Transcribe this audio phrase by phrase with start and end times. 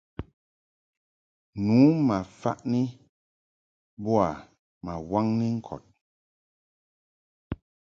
[1.65, 2.81] Nu ma faʼni
[4.03, 4.29] boa
[4.85, 5.83] ma waŋni ŋkɔd.